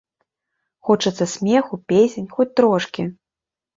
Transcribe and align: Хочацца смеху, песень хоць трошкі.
Хочацца 0.87 1.27
смеху, 1.35 1.79
песень 1.93 2.29
хоць 2.39 2.51
трошкі. 2.61 3.03